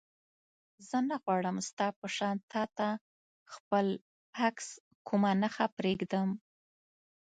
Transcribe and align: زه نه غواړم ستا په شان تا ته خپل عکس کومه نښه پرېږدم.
زه 0.87 0.97
نه 1.09 1.15
غواړم 1.23 1.57
ستا 1.69 1.87
په 1.99 2.07
شان 2.15 2.35
تا 2.51 2.63
ته 2.77 2.87
خپل 3.53 3.85
عکس 4.45 4.67
کومه 5.07 5.31
نښه 5.41 5.65
پرېږدم. 5.77 6.29